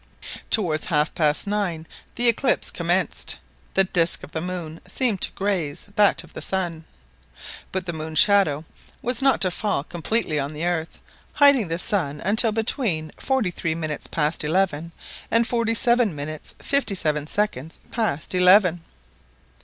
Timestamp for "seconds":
17.27-17.79